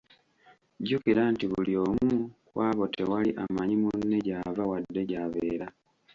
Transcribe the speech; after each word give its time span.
Jjukira 0.81 1.21
nti 1.33 1.45
buli 1.51 1.73
omu 1.87 2.15
ku 2.47 2.55
abo 2.67 2.83
tewali 2.95 3.31
amanyi 3.43 3.75
munne 3.83 4.17
gy’ava 4.25 4.63
wadde 4.69 5.01
gy’abeera. 5.09 5.67